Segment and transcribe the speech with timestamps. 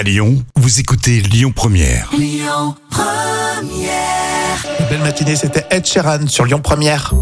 [0.00, 2.10] À Lyon, vous écoutez Lyon Première.
[4.88, 7.12] Belle matinée, c'était Ed Sheeran sur Lyon Première.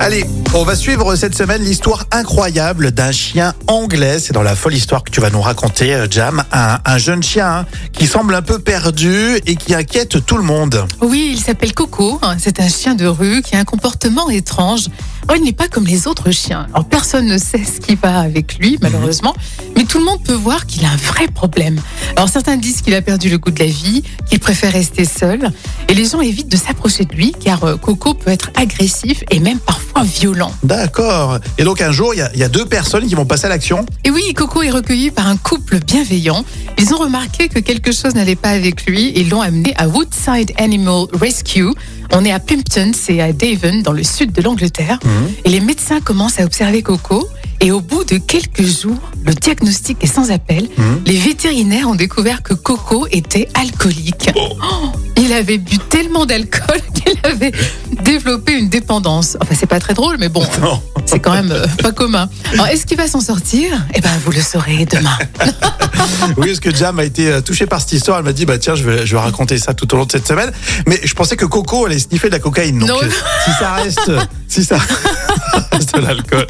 [0.00, 0.24] Allez,
[0.54, 4.18] on va suivre cette semaine l'histoire incroyable d'un chien anglais.
[4.20, 6.42] C'est dans la folle histoire que tu vas nous raconter, euh, Jam.
[6.50, 10.44] Un, un jeune chien hein, qui semble un peu perdu et qui inquiète tout le
[10.44, 10.86] monde.
[11.02, 12.18] Oui, il s'appelle Coco.
[12.38, 14.88] C'est un chien de rue qui a un comportement étrange.
[15.30, 16.66] Oh, il n'est pas comme les autres chiens.
[16.72, 19.34] Alors, personne ne sait ce qui va avec lui, malheureusement.
[19.76, 21.80] Mais tout le monde peut voir qu'il a un vrai problème.
[22.16, 25.50] Alors, certains disent qu'il a perdu le goût de la vie, qu'il préfère rester seul.
[25.88, 29.40] Et les gens évitent de s'approcher de lui, car euh, Coco peut être agressif et
[29.40, 30.52] même parfois violent.
[30.62, 31.38] D'accord.
[31.58, 33.86] Et donc un jour, il y y, a deux personnes qui vont passer à l'action.
[34.04, 36.44] Et oui, Coco est recueilli par un couple bienveillant.
[36.78, 40.52] Ils ont remarqué que quelque chose n'allait pas avec lui et l'ont amené à Woodside
[40.58, 41.70] Animal Rescue.
[42.14, 44.98] On est à Pimpton, c'est à Devon, dans le sud de l'Angleterre.
[45.44, 47.28] Et les médecins commencent à observer Coco.
[47.60, 50.68] Et au bout de quelques jours, le diagnostic est sans appel.
[51.06, 54.30] Les vétérinaires ont découvert que Coco était alcoolique.
[54.36, 57.52] Oh, il avait bu tellement d'alcool qu'il avait
[58.02, 59.36] développé une dépendance.
[59.40, 60.44] Enfin, c'est pas très drôle, mais bon,
[61.06, 62.28] c'est quand même euh, pas commun.
[62.52, 63.70] Alors, est-ce qu'il va s'en sortir?
[63.94, 65.16] Eh ben, vous le saurez demain.
[66.36, 68.18] Oui, parce que Jam a été euh, touchée par cette histoire.
[68.18, 70.12] Elle m'a dit, bah tiens, je vais, je vais raconter ça tout au long de
[70.12, 70.50] cette semaine.
[70.86, 72.78] Mais je pensais que Coco allait sniffer de la cocaïne.
[72.78, 72.96] Donc, Non.
[73.02, 73.08] euh,
[73.44, 74.10] si ça reste,
[74.48, 74.78] si ça
[75.72, 76.46] reste de l'alcool,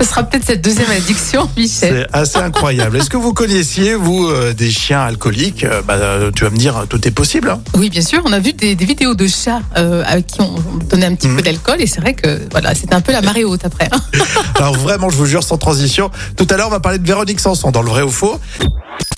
[0.00, 2.06] Ce sera peut-être cette deuxième addiction, Michel.
[2.10, 2.96] c'est assez incroyable.
[2.98, 5.64] Est-ce que vous connaissiez, vous, euh, des chiens alcooliques?
[5.64, 7.50] Euh, bah, euh, Tu vas me dire, tout est possible.
[7.50, 7.60] hein.
[7.74, 8.22] Oui, bien sûr.
[8.24, 10.54] On a vu des, des vidéos de chats à qui on
[10.90, 11.36] donnait un petit Mhm.
[11.36, 13.88] peu d'alcool et c'est vrai que voilà, c'était un peu la marée haute après.
[13.92, 14.00] hein.
[14.56, 16.10] Alors vraiment, je vous jure, sans transition.
[16.36, 18.38] Tout à l'heure, on va parler de Véronique Sanson dans le vrai ou faux.